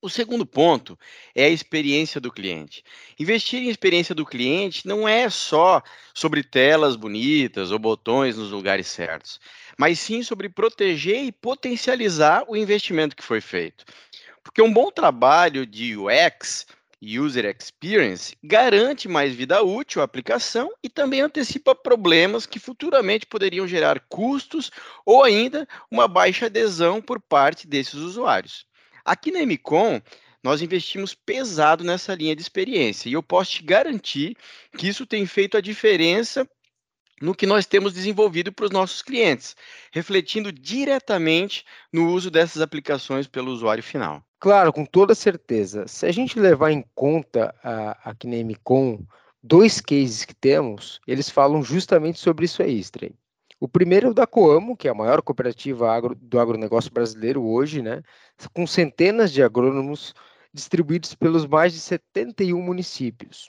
O 0.00 0.08
segundo 0.08 0.46
ponto 0.46 0.96
é 1.34 1.46
a 1.46 1.48
experiência 1.48 2.20
do 2.20 2.30
cliente. 2.30 2.84
Investir 3.18 3.60
em 3.60 3.68
experiência 3.68 4.14
do 4.14 4.24
cliente 4.24 4.86
não 4.86 5.08
é 5.08 5.28
só 5.28 5.82
sobre 6.14 6.44
telas 6.44 6.94
bonitas 6.94 7.72
ou 7.72 7.80
botões 7.80 8.36
nos 8.36 8.52
lugares 8.52 8.86
certos, 8.86 9.40
mas 9.76 9.98
sim 9.98 10.22
sobre 10.22 10.48
proteger 10.48 11.24
e 11.24 11.32
potencializar 11.32 12.44
o 12.46 12.56
investimento 12.56 13.16
que 13.16 13.24
foi 13.24 13.40
feito. 13.40 13.84
Porque 14.40 14.62
um 14.62 14.72
bom 14.72 14.88
trabalho 14.92 15.66
de 15.66 15.96
UX, 15.96 16.64
User 17.02 17.44
Experience, 17.46 18.36
garante 18.40 19.08
mais 19.08 19.34
vida 19.34 19.64
útil 19.64 20.00
à 20.00 20.04
aplicação 20.04 20.70
e 20.80 20.88
também 20.88 21.22
antecipa 21.22 21.74
problemas 21.74 22.46
que 22.46 22.60
futuramente 22.60 23.26
poderiam 23.26 23.66
gerar 23.66 23.98
custos 24.08 24.70
ou 25.04 25.24
ainda 25.24 25.66
uma 25.90 26.06
baixa 26.06 26.46
adesão 26.46 27.02
por 27.02 27.20
parte 27.20 27.66
desses 27.66 27.94
usuários. 27.94 28.67
Aqui 29.08 29.30
na 29.30 29.40
MCOM, 29.40 30.02
nós 30.42 30.60
investimos 30.60 31.14
pesado 31.14 31.82
nessa 31.82 32.14
linha 32.14 32.36
de 32.36 32.42
experiência 32.42 33.08
e 33.08 33.14
eu 33.14 33.22
posso 33.22 33.52
te 33.52 33.62
garantir 33.62 34.36
que 34.76 34.86
isso 34.86 35.06
tem 35.06 35.24
feito 35.24 35.56
a 35.56 35.62
diferença 35.62 36.46
no 37.18 37.34
que 37.34 37.46
nós 37.46 37.64
temos 37.64 37.94
desenvolvido 37.94 38.52
para 38.52 38.66
os 38.66 38.70
nossos 38.70 39.00
clientes, 39.00 39.56
refletindo 39.92 40.52
diretamente 40.52 41.64
no 41.90 42.12
uso 42.12 42.30
dessas 42.30 42.60
aplicações 42.60 43.26
pelo 43.26 43.50
usuário 43.50 43.82
final. 43.82 44.22
Claro, 44.38 44.74
com 44.74 44.84
toda 44.84 45.14
certeza. 45.14 45.88
Se 45.88 46.04
a 46.04 46.12
gente 46.12 46.38
levar 46.38 46.70
em 46.70 46.84
conta 46.94 47.54
a, 47.64 48.10
aqui 48.10 48.26
na 48.26 48.36
MCOM 48.36 49.06
dois 49.42 49.80
cases 49.80 50.26
que 50.26 50.34
temos, 50.34 51.00
eles 51.06 51.30
falam 51.30 51.62
justamente 51.62 52.18
sobre 52.18 52.44
isso 52.44 52.62
aí, 52.62 52.78
Stray. 52.78 53.14
O 53.60 53.66
primeiro 53.66 54.06
é 54.06 54.10
o 54.10 54.14
da 54.14 54.26
Coamo, 54.26 54.76
que 54.76 54.86
é 54.86 54.90
a 54.90 54.94
maior 54.94 55.20
cooperativa 55.20 55.90
agro, 55.90 56.14
do 56.14 56.38
agronegócio 56.38 56.92
brasileiro 56.92 57.44
hoje, 57.44 57.82
né, 57.82 58.02
com 58.52 58.66
centenas 58.66 59.32
de 59.32 59.42
agrônomos 59.42 60.14
distribuídos 60.54 61.14
pelos 61.14 61.44
mais 61.44 61.72
de 61.72 61.80
71 61.80 62.62
municípios. 62.62 63.48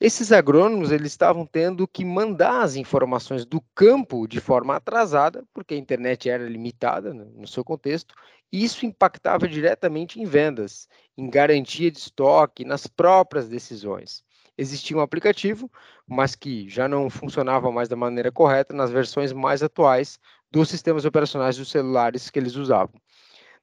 Esses 0.00 0.32
agrônomos 0.32 0.90
eles 0.90 1.12
estavam 1.12 1.46
tendo 1.46 1.86
que 1.86 2.04
mandar 2.04 2.62
as 2.62 2.74
informações 2.74 3.44
do 3.44 3.60
campo 3.74 4.26
de 4.26 4.40
forma 4.40 4.74
atrasada, 4.74 5.44
porque 5.52 5.74
a 5.74 5.76
internet 5.76 6.28
era 6.28 6.48
limitada 6.48 7.12
né, 7.12 7.26
no 7.34 7.46
seu 7.46 7.62
contexto, 7.62 8.14
e 8.50 8.64
isso 8.64 8.84
impactava 8.84 9.46
diretamente 9.46 10.18
em 10.18 10.24
vendas, 10.24 10.88
em 11.16 11.28
garantia 11.30 11.90
de 11.90 11.98
estoque, 11.98 12.64
nas 12.64 12.86
próprias 12.86 13.48
decisões. 13.48 14.24
Existia 14.60 14.94
um 14.94 15.00
aplicativo, 15.00 15.72
mas 16.06 16.34
que 16.36 16.68
já 16.68 16.86
não 16.86 17.08
funcionava 17.08 17.72
mais 17.72 17.88
da 17.88 17.96
maneira 17.96 18.30
correta 18.30 18.76
nas 18.76 18.90
versões 18.90 19.32
mais 19.32 19.62
atuais 19.62 20.18
dos 20.50 20.68
sistemas 20.68 21.06
operacionais 21.06 21.56
dos 21.56 21.70
celulares 21.70 22.28
que 22.28 22.38
eles 22.38 22.56
usavam. 22.56 23.00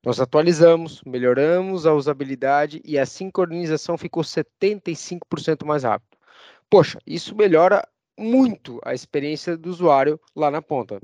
Nós 0.03 0.19
atualizamos, 0.19 1.03
melhoramos 1.05 1.85
a 1.85 1.93
usabilidade 1.93 2.81
e 2.83 2.97
a 2.97 3.05
sincronização 3.05 3.95
ficou 3.95 4.23
75% 4.23 5.63
mais 5.67 5.83
rápido. 5.83 6.17
Poxa, 6.67 6.97
isso 7.05 7.35
melhora 7.35 7.87
muito 8.17 8.79
a 8.83 8.91
experiência 8.91 9.55
do 9.55 9.69
usuário 9.69 10.19
lá 10.35 10.49
na 10.49 10.63
ponta. 10.63 10.99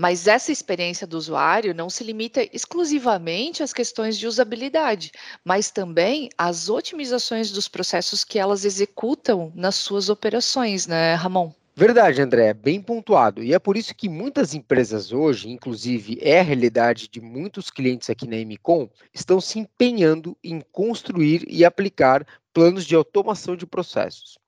Mas 0.00 0.28
essa 0.28 0.52
experiência 0.52 1.08
do 1.08 1.18
usuário 1.18 1.74
não 1.74 1.90
se 1.90 2.04
limita 2.04 2.48
exclusivamente 2.52 3.64
às 3.64 3.72
questões 3.72 4.16
de 4.16 4.28
usabilidade, 4.28 5.10
mas 5.44 5.72
também 5.72 6.30
às 6.38 6.70
otimizações 6.70 7.50
dos 7.50 7.66
processos 7.66 8.22
que 8.22 8.38
elas 8.38 8.64
executam 8.64 9.52
nas 9.56 9.74
suas 9.74 10.08
operações, 10.08 10.86
né, 10.86 11.14
Ramon? 11.14 11.50
Verdade, 11.74 12.22
André, 12.22 12.54
bem 12.54 12.80
pontuado. 12.80 13.42
E 13.42 13.52
é 13.52 13.58
por 13.58 13.76
isso 13.76 13.92
que 13.92 14.08
muitas 14.08 14.54
empresas 14.54 15.10
hoje, 15.10 15.50
inclusive 15.50 16.16
é 16.20 16.38
a 16.38 16.44
realidade 16.44 17.08
de 17.08 17.20
muitos 17.20 17.68
clientes 17.68 18.08
aqui 18.08 18.28
na 18.28 18.36
Emicom, 18.36 18.88
estão 19.12 19.40
se 19.40 19.58
empenhando 19.58 20.38
em 20.44 20.60
construir 20.70 21.44
e 21.48 21.64
aplicar 21.64 22.24
planos 22.54 22.86
de 22.86 22.94
automação 22.94 23.56
de 23.56 23.66
processos. 23.66 24.38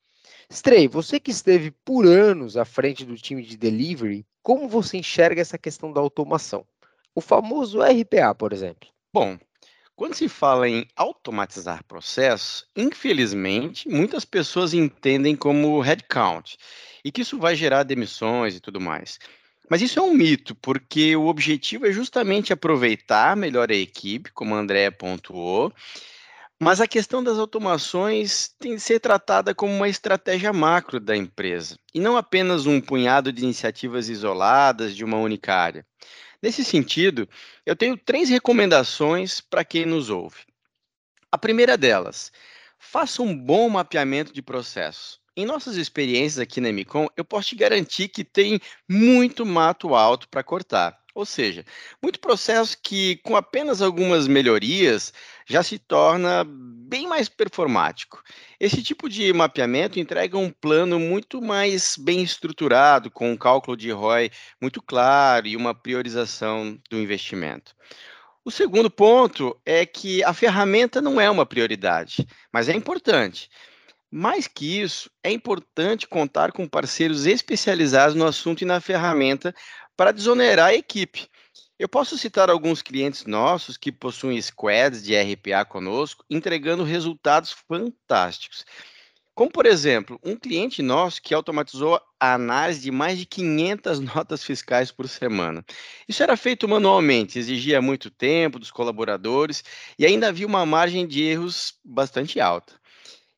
Stray, 0.49 0.87
você 0.87 1.19
que 1.19 1.33
esteve 1.33 1.73
por 1.85 2.07
anos 2.07 2.57
à 2.57 2.64
frente 2.64 3.04
do 3.04 3.16
time 3.16 3.42
de 3.42 3.57
delivery, 3.57 4.25
como 4.42 4.68
você 4.68 4.99
enxerga 4.99 5.40
essa 5.40 5.59
questão 5.59 5.92
da 5.92 6.00
automação? 6.00 6.66
O 7.14 7.20
famoso 7.20 7.80
RPA, 7.82 8.35
por 8.35 8.52
exemplo. 8.52 8.88
Bom, 9.12 9.38
quando 9.97 10.14
se 10.14 10.28
fala 10.28 10.68
em 10.68 10.87
automatizar 10.97 11.85
processos, 11.85 12.66
infelizmente, 12.75 13.88
muitas 13.88 14.25
pessoas 14.25 14.73
entendem 14.73 15.37
como 15.37 15.80
headcount 15.80 16.56
e 17.04 17.12
que 17.12 17.20
isso 17.20 17.38
vai 17.38 17.54
gerar 17.54 17.82
demissões 17.82 18.56
e 18.56 18.61
tudo 18.61 18.80
mais. 18.80 19.18
Mas 19.68 19.82
isso 19.82 19.99
é 19.99 20.02
um 20.02 20.14
mito, 20.14 20.54
porque 20.54 21.14
o 21.14 21.26
objetivo 21.26 21.87
é 21.87 21.92
justamente 21.92 22.52
aproveitar 22.52 23.37
melhor 23.37 23.70
a 23.70 23.75
equipe, 23.75 24.32
como 24.32 24.54
a 24.54 24.59
André 24.59 24.90
pontuou, 24.90 25.73
mas 26.62 26.79
a 26.79 26.87
questão 26.87 27.25
das 27.25 27.38
automações 27.38 28.55
tem 28.59 28.75
que 28.75 28.81
ser 28.81 29.00
tratada 29.00 29.55
como 29.55 29.73
uma 29.73 29.88
estratégia 29.88 30.52
macro 30.52 31.00
da 31.00 31.17
empresa, 31.17 31.79
e 31.95 31.99
não 31.99 32.19
apenas 32.19 32.67
um 32.67 32.83
punhado 32.83 33.33
de 33.33 33.43
iniciativas 33.43 34.11
isoladas 34.11 34.95
de 34.95 35.02
uma 35.02 35.17
única 35.17 35.55
área. 35.55 35.87
Nesse 36.43 36.62
sentido, 36.62 37.26
eu 37.64 37.75
tenho 37.75 37.97
três 37.97 38.29
recomendações 38.29 39.40
para 39.40 39.64
quem 39.64 39.87
nos 39.87 40.11
ouve. 40.11 40.40
A 41.33 41.38
primeira 41.38 41.79
delas, 41.79 42.31
faça 42.79 43.23
um 43.23 43.35
bom 43.35 43.69
mapeamento 43.71 44.33
de 44.33 44.43
processos. 44.43 45.19
Em 45.35 45.47
nossas 45.47 45.76
experiências 45.76 46.38
aqui 46.38 46.61
na 46.61 46.69
Emicom, 46.69 47.07
eu 47.17 47.25
posso 47.25 47.49
te 47.49 47.57
garantir 47.57 48.09
que 48.09 48.25
tem 48.25 48.61
muito 48.87 49.47
mato 49.47 49.95
alto 49.95 50.29
para 50.29 50.43
cortar. 50.43 50.99
Ou 51.21 51.27
seja, 51.27 51.67
muito 52.03 52.19
processo 52.19 52.79
que, 52.83 53.17
com 53.17 53.37
apenas 53.37 53.83
algumas 53.83 54.27
melhorias, 54.27 55.12
já 55.47 55.62
se 55.62 55.79
torna 55.79 56.47
bem 56.49 57.07
mais 57.07 57.29
performático. 57.29 58.23
Esse 58.59 58.83
tipo 58.83 59.07
de 59.07 59.31
mapeamento 59.31 60.00
entrega 60.00 60.39
um 60.39 60.50
plano 60.50 60.99
muito 60.99 61.43
mais 61.43 61.95
bem 61.99 62.23
estruturado, 62.23 63.11
com 63.11 63.31
um 63.31 63.37
cálculo 63.37 63.77
de 63.77 63.91
ROI 63.91 64.31
muito 64.59 64.81
claro 64.81 65.47
e 65.47 65.59
uma 65.59 65.75
priorização 65.75 66.81
do 66.89 66.99
investimento. 66.99 67.77
O 68.43 68.50
segundo 68.50 68.91
ponto 68.91 69.55
é 69.67 69.85
que 69.85 70.25
a 70.25 70.33
ferramenta 70.33 71.03
não 71.03 71.21
é 71.21 71.29
uma 71.29 71.45
prioridade, 71.45 72.27
mas 72.50 72.67
é 72.67 72.75
importante. 72.75 73.50
Mais 74.11 74.49
que 74.49 74.81
isso, 74.81 75.11
é 75.23 75.31
importante 75.31 76.09
contar 76.09 76.50
com 76.50 76.67
parceiros 76.67 77.27
especializados 77.27 78.17
no 78.17 78.27
assunto 78.27 78.62
e 78.62 78.65
na 78.65 78.81
ferramenta 78.81 79.55
para 80.00 80.12
desonerar 80.12 80.69
a 80.69 80.75
equipe. 80.75 81.28
Eu 81.78 81.87
posso 81.87 82.16
citar 82.16 82.49
alguns 82.49 82.80
clientes 82.80 83.26
nossos 83.26 83.76
que 83.76 83.92
possuem 83.92 84.40
squads 84.40 85.02
de 85.02 85.14
RPA 85.14 85.62
conosco, 85.62 86.25
entregando 86.30 86.85
resultados 86.85 87.54
fantásticos. 87.69 88.64
Como, 89.35 89.50
por 89.50 89.66
exemplo, 89.66 90.19
um 90.25 90.37
cliente 90.37 90.80
nosso 90.80 91.21
que 91.21 91.35
automatizou 91.35 92.00
a 92.19 92.33
análise 92.33 92.80
de 92.80 92.90
mais 92.90 93.19
de 93.19 93.26
500 93.26 94.00
notas 94.16 94.42
fiscais 94.42 94.90
por 94.90 95.07
semana. 95.07 95.62
Isso 96.09 96.23
era 96.23 96.35
feito 96.35 96.66
manualmente, 96.66 97.38
exigia 97.38 97.83
muito 97.83 98.11
tempo 98.11 98.59
dos 98.59 98.71
colaboradores 98.71 99.62
e 99.99 100.07
ainda 100.07 100.28
havia 100.28 100.47
uma 100.47 100.64
margem 100.64 101.07
de 101.07 101.25
erros 101.25 101.75
bastante 101.85 102.40
alta. 102.40 102.73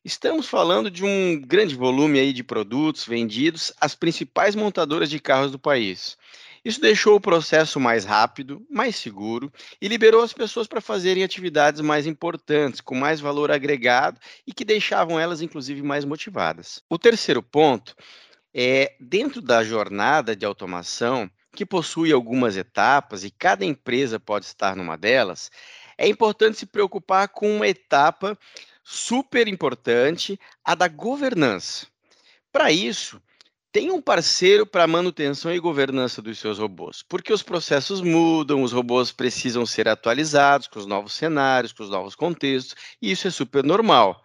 Estamos 0.05 0.47
falando 0.47 0.89
de 0.89 1.03
um 1.03 1.41
grande 1.41 1.75
volume 1.75 2.19
aí 2.19 2.31
de 2.31 2.43
produtos 2.43 3.05
vendidos 3.05 3.73
às 3.81 3.95
principais 3.95 4.55
montadoras 4.55 5.09
de 5.09 5.19
carros 5.19 5.51
do 5.51 5.59
país. 5.59 6.17
Isso 6.63 6.79
deixou 6.79 7.15
o 7.15 7.21
processo 7.21 7.79
mais 7.79 8.05
rápido, 8.05 8.65
mais 8.69 8.95
seguro 8.95 9.51
e 9.81 9.87
liberou 9.87 10.21
as 10.21 10.31
pessoas 10.31 10.65
para 10.65 10.79
fazerem 10.79 11.23
atividades 11.23 11.81
mais 11.81 12.07
importantes, 12.07 12.79
com 12.79 12.95
mais 12.95 13.19
valor 13.19 13.51
agregado 13.51 14.19
e 14.47 14.53
que 14.53 14.63
deixavam 14.63 15.19
elas, 15.19 15.41
inclusive, 15.41 15.81
mais 15.81 16.05
motivadas. 16.05 16.81
O 16.89 16.97
terceiro 16.97 17.43
ponto 17.43 17.93
é, 18.53 18.95
dentro 18.99 19.41
da 19.41 19.63
jornada 19.63 20.35
de 20.35 20.45
automação, 20.45 21.29
que 21.55 21.65
possui 21.65 22.11
algumas 22.11 22.55
etapas 22.55 23.23
e 23.23 23.31
cada 23.31 23.65
empresa 23.65 24.19
pode 24.19 24.45
estar 24.45 24.75
numa 24.75 24.97
delas, 24.97 25.51
é 25.97 26.07
importante 26.07 26.57
se 26.57 26.65
preocupar 26.65 27.27
com 27.27 27.57
uma 27.57 27.67
etapa 27.67 28.37
super 28.83 29.47
importante, 29.47 30.39
a 30.63 30.75
da 30.75 30.87
governança. 30.87 31.87
Para 32.51 32.71
isso, 32.71 33.21
tem 33.73 33.89
um 33.89 33.99
parceiro 33.99 34.67
para 34.67 34.85
manutenção 34.85 35.51
e 35.51 35.59
governança 35.59 36.21
dos 36.21 36.37
seus 36.37 36.59
robôs, 36.59 37.03
porque 37.09 37.33
os 37.33 37.41
processos 37.41 38.01
mudam, 38.01 38.61
os 38.61 38.71
robôs 38.71 39.11
precisam 39.11 39.65
ser 39.65 39.87
atualizados 39.89 40.67
com 40.67 40.77
os 40.77 40.85
novos 40.85 41.15
cenários, 41.15 41.73
com 41.73 41.81
os 41.81 41.89
novos 41.89 42.13
contextos, 42.13 42.75
e 43.01 43.11
isso 43.11 43.27
é 43.27 43.31
super 43.31 43.63
normal. 43.63 44.23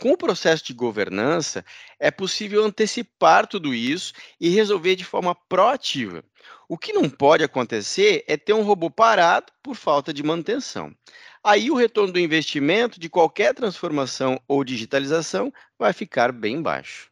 Com 0.00 0.10
o 0.10 0.16
processo 0.18 0.64
de 0.64 0.72
governança, 0.72 1.64
é 2.00 2.10
possível 2.10 2.64
antecipar 2.64 3.46
tudo 3.46 3.72
isso 3.72 4.12
e 4.40 4.48
resolver 4.48 4.96
de 4.96 5.04
forma 5.04 5.32
proativa. 5.32 6.24
O 6.68 6.76
que 6.76 6.92
não 6.92 7.08
pode 7.08 7.44
acontecer 7.44 8.24
é 8.26 8.36
ter 8.36 8.52
um 8.52 8.62
robô 8.62 8.90
parado 8.90 9.52
por 9.62 9.76
falta 9.76 10.12
de 10.12 10.24
manutenção. 10.24 10.92
Aí 11.44 11.70
o 11.70 11.76
retorno 11.76 12.12
do 12.12 12.18
investimento 12.18 12.98
de 12.98 13.08
qualquer 13.08 13.54
transformação 13.54 14.40
ou 14.48 14.64
digitalização 14.64 15.52
vai 15.78 15.92
ficar 15.92 16.32
bem 16.32 16.60
baixo. 16.60 17.08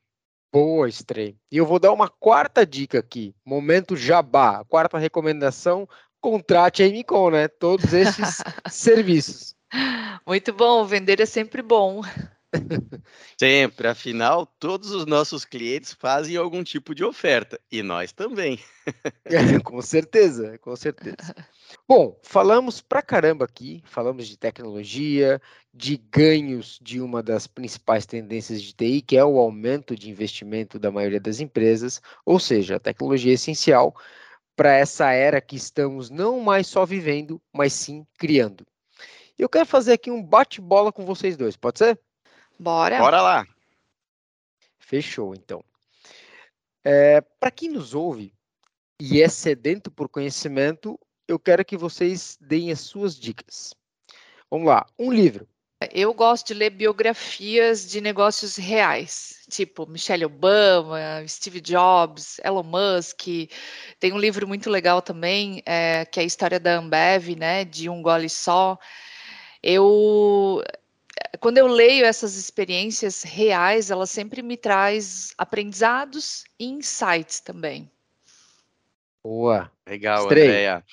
Boa, 0.53 0.89
Stray. 0.89 1.37
E 1.51 1.57
eu 1.57 1.67
vou 1.67 1.79
dar 1.79 1.93
uma 1.93 2.09
quarta 2.09 2.65
dica 2.65 2.99
aqui, 2.99 3.35
momento 3.45 3.97
jabá, 3.97 4.65
quarta 4.65 4.99
recomendação, 4.99 5.89
contrate 6.21 6.83
a 6.83 6.87
Emicom, 6.87 7.31
né? 7.31 7.49
Todos 7.49 7.93
esses 7.93 8.43
serviços. 8.71 9.55
Muito 10.27 10.53
bom, 10.53 10.85
vender 10.85 11.21
é 11.21 11.27
sempre 11.27 11.63
bom. 11.63 12.03
Sempre, 13.39 13.89
afinal, 13.89 14.47
todos 14.47 14.91
os 14.91 15.07
nossos 15.07 15.45
clientes 15.45 15.93
fazem 15.93 16.37
algum 16.37 16.63
tipo 16.63 16.95
de 16.95 17.05
oferta 17.05 17.61
e 17.71 17.83
nós 17.83 18.13
também. 18.13 18.59
Com 19.65 19.83
certeza, 19.83 20.57
com 20.59 20.77
certeza. 20.77 21.35
Bom, 21.89 22.19
falamos 22.23 22.81
pra 22.81 23.03
caramba 23.03 23.45
aqui, 23.45 23.83
falamos 23.85 24.29
de 24.29 24.37
tecnologia, 24.37 25.41
de 25.75 25.97
ganhos 25.97 26.79
de 26.81 27.01
uma 27.01 27.23
das 27.23 27.47
principais 27.47 28.07
tendências 28.07 28.63
de 28.63 28.73
TI, 28.73 29.03
que 29.03 29.17
é 29.17 29.25
o 29.25 29.39
aumento 29.39 29.97
de 29.97 30.09
investimento 30.09 30.79
da 30.79 30.91
maioria 30.91 31.21
das 31.21 31.41
empresas, 31.41 32.01
ou 32.25 32.39
seja, 32.39 32.77
a 32.77 32.81
tecnologia 32.81 33.33
é 33.33 33.35
essencial 33.35 33.95
para 34.55 34.73
essa 34.73 35.11
era 35.11 35.41
que 35.41 35.57
estamos 35.57 36.09
não 36.09 36.41
mais 36.41 36.67
só 36.67 36.87
vivendo, 36.87 37.43
mas 37.53 37.73
sim 37.73 38.07
criando. 38.17 38.65
Eu 39.39 39.49
quero 39.49 39.67
fazer 39.67 39.93
aqui 39.95 40.11
um 40.11 40.23
bate-bola 40.23 40.93
com 40.93 41.05
vocês 41.05 41.37
dois, 41.37 41.57
pode 41.57 41.79
ser? 41.79 42.01
Bora. 42.59 42.99
Bora 42.99 43.21
lá. 43.21 43.47
Fechou, 44.79 45.35
então. 45.35 45.65
É, 46.85 47.21
Para 47.21 47.51
quem 47.51 47.69
nos 47.69 47.95
ouve 47.95 48.33
e 49.01 49.21
é 49.21 49.29
sedento 49.29 49.91
por 49.91 50.09
conhecimento, 50.09 50.99
eu 51.29 51.39
quero 51.39 51.65
que 51.65 51.77
vocês 51.77 52.39
deem 52.41 52.71
as 52.71 52.81
suas 52.81 53.19
dicas. 53.19 53.75
Vamos 54.51 54.69
lá, 54.69 54.87
um 54.99 55.13
livro. 55.13 55.49
Eu 55.93 56.15
gosto 56.15 56.47
de 56.47 56.55
ler 56.55 56.71
biografias 56.71 57.87
de 57.87 58.01
negócios 58.01 58.57
reais, 58.57 59.45
tipo 59.51 59.87
Michelle 59.87 60.25
Obama, 60.25 60.99
Steve 61.29 61.61
Jobs, 61.61 62.39
Elon 62.43 62.63
Musk. 62.63 63.27
Tem 64.01 64.11
um 64.11 64.19
livro 64.19 64.49
muito 64.49 64.71
legal 64.71 65.03
também, 65.03 65.63
é, 65.67 66.07
que 66.07 66.19
é 66.19 66.23
a 66.23 66.27
história 66.27 66.59
da 66.59 66.79
Ambev, 66.79 67.37
né, 67.37 67.65
de 67.65 67.91
um 67.91 68.01
gole 68.01 68.31
só. 68.31 68.79
Eu 69.63 70.63
quando 71.41 71.59
eu 71.59 71.67
leio 71.67 72.05
essas 72.05 72.37
experiências 72.37 73.23
reais, 73.23 73.91
ela 73.91 74.07
sempre 74.07 74.43
me 74.43 74.57
traz 74.57 75.33
aprendizados 75.37 76.45
e 76.59 76.67
insights 76.67 77.41
também. 77.41 77.91
Boa. 79.25 79.71
Legal, 79.87 80.25
Andréia. 80.25 80.85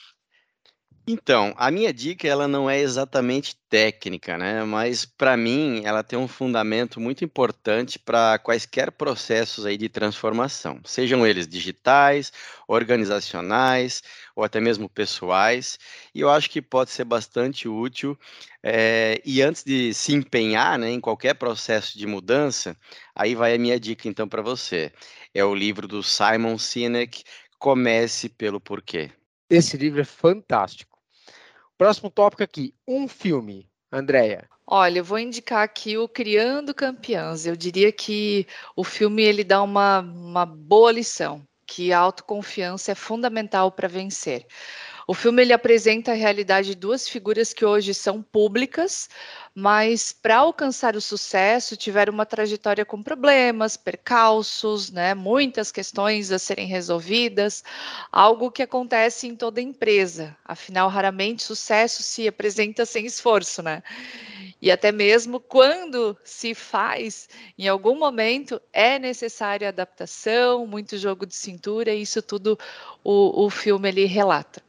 Então, 1.05 1.53
a 1.57 1.69
minha 1.69 1.93
dica 1.93 2.25
ela 2.25 2.47
não 2.47 2.69
é 2.69 2.79
exatamente 2.79 3.57
técnica, 3.69 4.37
né? 4.37 4.63
Mas 4.63 5.03
para 5.03 5.35
mim 5.35 5.81
ela 5.83 6.01
tem 6.01 6.17
um 6.17 6.29
fundamento 6.29 6.97
muito 6.97 7.25
importante 7.25 7.99
para 7.99 8.39
quaisquer 8.39 8.89
processos 8.89 9.65
aí 9.65 9.77
de 9.77 9.89
transformação, 9.89 10.79
sejam 10.85 11.27
eles 11.27 11.45
digitais, 11.45 12.31
organizacionais 12.65 14.01
ou 14.33 14.45
até 14.45 14.61
mesmo 14.61 14.87
pessoais. 14.87 15.77
E 16.15 16.21
eu 16.21 16.29
acho 16.29 16.49
que 16.49 16.61
pode 16.61 16.89
ser 16.91 17.03
bastante 17.03 17.67
útil. 17.67 18.17
É, 18.63 19.21
e 19.25 19.41
antes 19.41 19.61
de 19.65 19.93
se 19.93 20.13
empenhar, 20.13 20.79
né, 20.79 20.89
em 20.89 21.01
qualquer 21.01 21.33
processo 21.33 21.97
de 21.97 22.07
mudança, 22.07 22.77
aí 23.13 23.35
vai 23.35 23.53
a 23.53 23.59
minha 23.59 23.77
dica 23.77 24.07
então 24.07 24.25
para 24.27 24.41
você. 24.41 24.89
É 25.33 25.43
o 25.43 25.53
livro 25.53 25.85
do 25.85 26.01
Simon 26.01 26.57
Sinek, 26.57 27.23
Comece 27.59 28.29
pelo 28.29 28.59
Porquê. 28.61 29.11
Esse 29.49 29.77
livro 29.77 30.01
é 30.01 30.05
fantástico. 30.05 30.92
Próximo 31.77 32.09
tópico 32.09 32.43
aqui, 32.43 32.73
um 32.87 33.07
filme. 33.07 33.69
Andréia. 33.93 34.49
Olha, 34.65 34.99
eu 34.99 35.03
vou 35.03 35.19
indicar 35.19 35.61
aqui 35.61 35.97
o 35.97 36.07
Criando 36.07 36.73
Campeãs. 36.73 37.45
Eu 37.45 37.55
diria 37.55 37.91
que 37.91 38.47
o 38.75 38.83
filme 38.83 39.21
ele 39.21 39.43
dá 39.43 39.61
uma, 39.61 39.99
uma 39.99 40.47
boa 40.47 40.91
lição, 40.91 41.45
que 41.67 41.93
a 41.93 41.99
autoconfiança 41.99 42.91
é 42.91 42.95
fundamental 42.95 43.71
para 43.71 43.87
vencer. 43.87 44.47
O 45.05 45.13
filme 45.13 45.41
ele 45.41 45.51
apresenta 45.51 46.11
a 46.11 46.15
realidade 46.15 46.69
de 46.69 46.75
duas 46.75 47.09
figuras 47.09 47.53
que 47.53 47.65
hoje 47.65 47.93
são 47.93 48.21
públicas, 48.21 49.09
mas 49.53 50.13
para 50.13 50.37
alcançar 50.37 50.95
o 50.95 51.01
sucesso 51.01 51.75
tiveram 51.75 52.13
uma 52.13 52.25
trajetória 52.25 52.85
com 52.85 53.03
problemas, 53.03 53.75
percalços, 53.75 54.89
né, 54.91 55.13
muitas 55.13 55.73
questões 55.73 56.31
a 56.31 56.39
serem 56.39 56.67
resolvidas, 56.67 57.65
algo 58.11 58.49
que 58.49 58.63
acontece 58.63 59.27
em 59.27 59.35
toda 59.35 59.59
empresa. 59.59 60.37
Afinal, 60.45 60.87
raramente 60.87 61.43
sucesso 61.43 62.01
se 62.01 62.25
apresenta 62.25 62.85
sem 62.85 63.05
esforço, 63.05 63.61
né? 63.61 63.83
E 64.61 64.71
até 64.71 64.93
mesmo 64.93 65.41
quando 65.41 66.17
se 66.23 66.55
faz, 66.55 67.27
em 67.57 67.67
algum 67.67 67.97
momento 67.97 68.61
é 68.71 68.97
necessária 68.97 69.67
adaptação, 69.67 70.65
muito 70.65 70.97
jogo 70.97 71.25
de 71.25 71.35
cintura, 71.35 71.93
e 71.93 72.03
isso 72.03 72.21
tudo 72.21 72.57
o, 73.03 73.45
o 73.45 73.49
filme 73.49 73.89
ele 73.89 74.05
relata. 74.05 74.63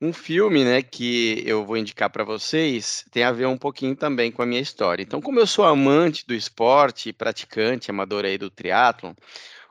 Um 0.00 0.12
filme, 0.12 0.62
né, 0.62 0.82
que 0.82 1.42
eu 1.46 1.64
vou 1.64 1.76
indicar 1.76 2.10
para 2.10 2.22
vocês 2.22 3.04
tem 3.10 3.24
a 3.24 3.32
ver 3.32 3.46
um 3.46 3.56
pouquinho 3.56 3.96
também 3.96 4.30
com 4.30 4.42
a 4.42 4.46
minha 4.46 4.60
história. 4.60 5.02
Então, 5.02 5.22
como 5.22 5.40
eu 5.40 5.46
sou 5.46 5.64
amante 5.64 6.26
do 6.26 6.34
esporte, 6.34 7.14
praticante, 7.14 7.90
amador 7.90 8.26
aí 8.26 8.36
do 8.36 8.50
triatlon, 8.50 9.14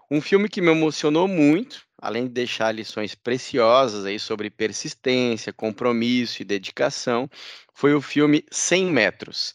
um 0.10 0.20
filme 0.20 0.50
que 0.50 0.62
me 0.62 0.72
emocionou 0.72 1.27
muito, 1.27 1.86
além 1.98 2.24
de 2.24 2.29
deixar 2.29 2.72
lições 2.72 3.15
preciosas 3.15 4.05
aí 4.05 4.20
sobre 4.20 4.50
persistência, 4.50 5.53
compromisso 5.53 6.41
e 6.41 6.46
dedicação, 6.46 7.29
foi 7.74 7.94
o 7.94 8.01
filme 8.01 8.44
100 8.51 8.86
metros, 8.86 9.53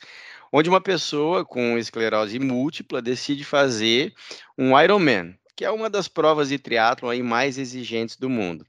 onde 0.53 0.69
uma 0.69 0.81
pessoa 0.81 1.45
com 1.45 1.79
esclerose 1.79 2.39
múltipla 2.39 3.00
decide 3.00 3.45
fazer 3.45 4.12
um 4.59 4.79
Ironman, 4.81 5.37
que 5.57 5.65
é 5.65 5.71
uma 5.71 5.91
das 5.91 6.09
provas 6.09 6.49
de 6.49 6.59
triatlon 6.59 7.11
aí 7.11 7.23
mais 7.23 7.59
exigentes 7.59 8.17
do 8.17 8.31
mundo. 8.31 8.67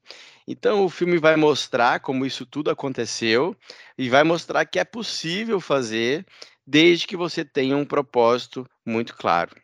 Então, 0.48 0.83
o 0.83 0.89
filme 0.89 1.17
vai 1.17 1.36
mostrar 1.36 2.00
como 2.00 2.25
isso 2.25 2.45
tudo 2.45 2.69
aconteceu 2.69 3.55
e 3.98 4.10
vai 4.10 4.24
mostrar 4.24 4.65
que 4.65 4.79
é 4.79 4.83
possível 4.83 5.60
fazer 5.60 6.25
desde 6.65 7.07
que 7.07 7.17
você 7.17 7.43
tenha 7.43 7.75
um 7.77 7.86
propósito 7.86 8.65
muito 8.86 9.15
claro. 9.15 9.55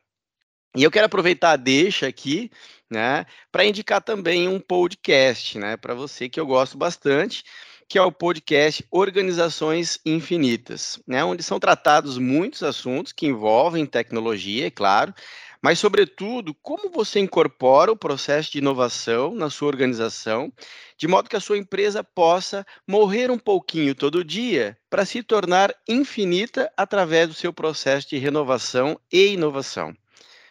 E 0.76 0.84
eu 0.84 0.92
quero 0.92 1.08
aproveitar 1.08 1.52
a 1.52 1.56
deixa 1.56 2.08
aqui, 2.08 2.52
né, 2.90 3.26
para 3.52 3.66
indicar 3.66 4.02
também 4.02 4.48
um 4.48 4.60
podcast, 4.60 5.58
né, 5.58 5.76
para 5.76 5.96
você 5.96 6.30
que 6.30 6.40
eu 6.40 6.46
gosto 6.46 6.78
bastante, 6.78 7.44
que 7.90 7.98
é 7.98 8.02
o 8.02 8.12
podcast 8.12 8.86
Organizações 8.92 9.98
Infinitas, 10.06 11.00
né, 11.08 11.24
onde 11.24 11.42
são 11.42 11.60
tratados 11.60 12.18
muitos 12.18 12.62
assuntos 12.62 13.12
que 13.12 13.26
envolvem 13.26 13.86
tecnologia, 13.86 14.68
é 14.68 14.72
claro, 14.72 15.14
mas, 15.62 15.80
sobretudo, 15.80 16.54
como 16.56 16.90
você 16.90 17.20
incorpora 17.20 17.92
o 17.92 17.98
processo 17.98 18.52
de 18.52 18.60
inovação 18.60 19.34
na 19.34 19.50
sua 19.50 19.68
organização, 19.68 20.52
de 20.98 21.08
modo 21.08 21.30
que 21.30 21.36
a 21.36 21.40
sua 21.40 21.58
empresa 21.58 22.04
possa 22.04 22.66
morrer 22.88 23.32
um 23.32 23.40
pouquinho 23.40 23.96
todo 23.96 24.24
dia 24.24 24.78
para 24.90 25.06
se 25.06 25.24
tornar 25.24 25.74
infinita 25.88 26.72
através 26.78 27.28
do 27.28 27.34
seu 27.34 27.52
processo 27.52 28.10
de 28.10 28.18
renovação 28.18 29.00
e 29.12 29.34
inovação. 29.34 29.96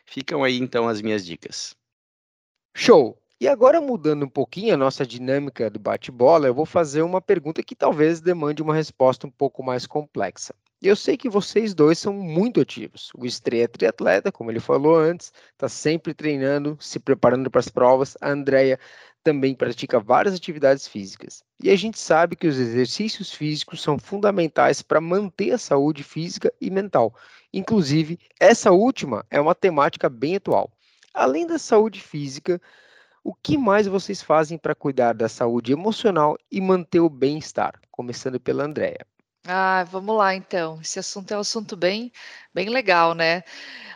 Ficam 0.05 0.45
aí 0.45 0.59
então 0.59 0.89
as 0.89 1.01
minhas 1.01 1.25
dicas. 1.25 1.75
Show! 2.75 3.21
E 3.39 3.47
agora, 3.47 3.83
mudando 3.83 4.25
um 4.25 4.29
pouquinho 4.29 4.73
a 4.73 4.79
nossa 4.79 5.05
dinâmica 5.05 5.69
do 5.69 5.79
bate-bola, 5.79 6.47
eu 6.47 6.55
vou 6.55 6.65
fazer 6.65 7.03
uma 7.03 7.21
pergunta 7.21 7.63
que 7.63 7.77
talvez 7.77 8.19
demande 8.19 8.63
uma 8.63 8.75
resposta 8.75 9.27
um 9.27 9.31
pouco 9.31 9.63
mais 9.63 9.87
complexa. 9.87 10.55
Eu 10.83 10.95
sei 10.95 11.17
que 11.17 11.29
vocês 11.29 11.75
dois 11.75 11.99
são 11.99 12.13
muito 12.13 12.61
ativos. 12.61 13.11
O 13.17 13.25
Estreia 13.25 13.65
é 13.65 13.69
triatleta, 13.69 14.31
como 14.31 14.51
ele 14.51 14.61
falou 14.61 14.95
antes, 14.95 15.33
está 15.53 15.69
sempre 15.69 16.13
treinando, 16.13 16.77
se 16.79 16.99
preparando 16.99 17.51
para 17.51 17.61
as 17.61 17.69
provas. 17.69 18.17
A 18.21 18.31
Andrea 18.31 18.79
também 19.25 19.55
pratica 19.55 19.99
várias 19.99 20.35
atividades 20.35 20.87
físicas. 20.87 21.43
E 21.63 21.71
a 21.71 21.77
gente 21.77 21.99
sabe 21.99 22.37
que 22.37 22.47
os 22.47 22.59
exercícios 22.59 23.33
físicos 23.33 23.83
são 23.83 23.99
fundamentais 23.99 24.83
para 24.83 25.01
manter 25.01 25.53
a 25.53 25.59
saúde 25.59 26.05
física 26.05 26.53
e 26.61 26.71
mental. 26.71 27.15
Inclusive, 27.53 28.19
essa 28.39 28.71
última 28.71 29.25
é 29.31 29.41
uma 29.41 29.55
temática 29.55 30.11
bem 30.11 30.37
atual. 30.37 30.71
Além 31.15 31.47
da 31.47 31.59
saúde 31.59 32.03
física, 32.03 32.61
o 33.25 33.35
que 33.35 33.57
mais 33.57 33.87
vocês 33.87 34.23
fazem 34.23 34.59
para 34.59 34.75
cuidar 34.75 35.15
da 35.15 35.29
saúde 35.29 35.73
emocional 35.73 36.37
e 36.53 36.61
manter 36.61 37.01
o 37.01 37.09
bem-estar? 37.09 37.81
Começando 37.91 38.39
pela 38.39 38.65
Andrea. 38.65 39.07
Ah, 39.49 39.85
vamos 39.85 40.17
lá 40.17 40.35
então. 40.35 40.81
Esse 40.81 40.99
assunto 40.99 41.33
é 41.33 41.37
um 41.37 41.41
assunto 41.41 41.77
bem, 41.77 42.11
bem 42.53 42.69
legal, 42.69 43.15
né? 43.15 43.45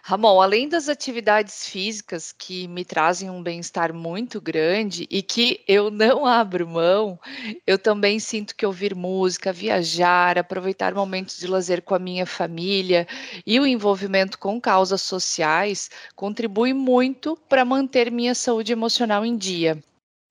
Ramon, 0.02 0.40
além 0.40 0.68
das 0.68 0.88
atividades 0.88 1.68
físicas 1.68 2.32
que 2.32 2.66
me 2.68 2.84
trazem 2.84 3.28
um 3.28 3.42
bem-estar 3.42 3.92
muito 3.92 4.40
grande 4.40 5.06
e 5.10 5.22
que 5.22 5.62
eu 5.68 5.90
não 5.90 6.24
abro 6.26 6.66
mão, 6.68 7.18
eu 7.66 7.78
também 7.78 8.18
sinto 8.18 8.54
que 8.54 8.64
ouvir 8.64 8.94
música, 8.94 9.52
viajar, 9.52 10.38
aproveitar 10.38 10.94
momentos 10.94 11.36
de 11.36 11.46
lazer 11.46 11.82
com 11.82 11.94
a 11.94 11.98
minha 11.98 12.26
família 12.26 13.06
e 13.44 13.58
o 13.60 13.66
envolvimento 13.66 14.38
com 14.38 14.60
causas 14.60 15.02
sociais 15.02 15.90
contribui 16.14 16.72
muito 16.72 17.36
para 17.48 17.64
manter 17.64 18.10
minha 18.10 18.34
saúde 18.34 18.72
emocional 18.72 19.24
em 19.24 19.36
dia. 19.36 19.82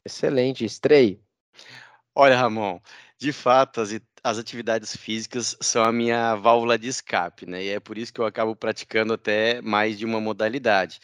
Excelente, 0.04 0.66
Estrei. 0.66 1.20
Olha, 2.16 2.36
Ramon, 2.36 2.80
de 3.20 3.32
fato, 3.32 3.82
as, 3.82 3.92
as 4.24 4.38
atividades 4.38 4.96
físicas 4.96 5.56
são 5.62 5.84
a 5.84 5.92
minha 5.92 6.36
válvula 6.36 6.78
de 6.78 6.88
escape, 6.88 7.46
né? 7.46 7.64
E 7.64 7.70
é 7.70 7.80
por 7.80 7.98
isso 7.98 8.14
que 8.14 8.20
eu 8.20 8.26
acabo 8.26 8.56
praticando 8.56 9.14
até 9.14 9.62
mais 9.62 9.98
de 9.98 10.06
uma 10.06 10.20
modalidade. 10.20 11.00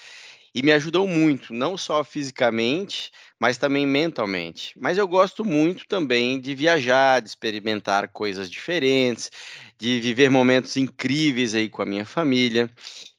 E 0.54 0.64
me 0.64 0.72
ajudou 0.72 1.06
muito, 1.06 1.54
não 1.54 1.78
só 1.78 2.02
fisicamente, 2.02 3.12
mas 3.38 3.58
também 3.58 3.86
mentalmente. 3.86 4.74
Mas 4.80 4.98
eu 4.98 5.06
gosto 5.06 5.44
muito 5.44 5.86
também 5.86 6.40
de 6.40 6.56
viajar, 6.56 7.22
de 7.22 7.28
experimentar 7.28 8.08
coisas 8.08 8.50
diferentes, 8.50 9.30
de 9.78 10.00
viver 10.00 10.30
momentos 10.30 10.78
incríveis 10.78 11.54
aí 11.54 11.68
com 11.68 11.82
a 11.82 11.86
minha 11.86 12.06
família. 12.06 12.70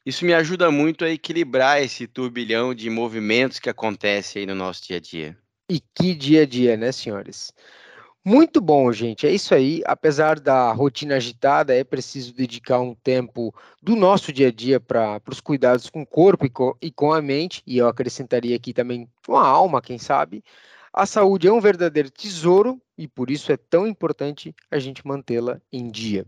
Isso 0.04 0.24
me 0.24 0.32
ajuda 0.32 0.70
muito 0.70 1.04
a 1.04 1.10
equilibrar 1.10 1.82
esse 1.82 2.06
turbilhão 2.06 2.74
de 2.74 2.88
movimentos 2.88 3.58
que 3.58 3.68
acontece 3.68 4.38
aí 4.38 4.46
no 4.46 4.54
nosso 4.54 4.86
dia 4.86 4.96
a 4.96 5.00
dia. 5.00 5.36
E 5.68 5.78
que 5.78 6.14
dia 6.14 6.42
a 6.42 6.46
dia, 6.46 6.76
né, 6.76 6.90
senhores? 6.90 7.52
Muito 8.28 8.60
bom, 8.60 8.90
gente. 8.90 9.24
É 9.24 9.30
isso 9.30 9.54
aí. 9.54 9.82
Apesar 9.86 10.40
da 10.40 10.72
rotina 10.72 11.14
agitada, 11.14 11.72
é 11.72 11.84
preciso 11.84 12.34
dedicar 12.34 12.80
um 12.80 12.92
tempo 12.92 13.54
do 13.80 13.94
nosso 13.94 14.32
dia 14.32 14.48
a 14.48 14.50
dia 14.50 14.80
para 14.80 15.22
os 15.30 15.40
cuidados 15.40 15.88
com 15.88 16.02
o 16.02 16.06
corpo 16.06 16.44
e 16.44 16.50
com, 16.50 16.74
e 16.82 16.90
com 16.90 17.12
a 17.12 17.22
mente. 17.22 17.62
E 17.64 17.78
eu 17.78 17.86
acrescentaria 17.86 18.56
aqui 18.56 18.72
também 18.72 19.08
com 19.24 19.36
a 19.36 19.46
alma, 19.46 19.80
quem 19.80 19.96
sabe. 19.96 20.42
A 20.92 21.06
saúde 21.06 21.46
é 21.46 21.52
um 21.52 21.60
verdadeiro 21.60 22.10
tesouro 22.10 22.82
e 22.98 23.06
por 23.06 23.30
isso 23.30 23.52
é 23.52 23.56
tão 23.56 23.86
importante 23.86 24.52
a 24.72 24.80
gente 24.80 25.06
mantê-la 25.06 25.60
em 25.72 25.88
dia. 25.88 26.26